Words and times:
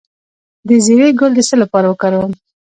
د 0.67 0.69
زیرې 0.85 1.09
ګل 1.19 1.31
د 1.35 1.39
څه 1.49 1.55
لپاره 1.61 1.85
وکاروم؟ 1.89 2.31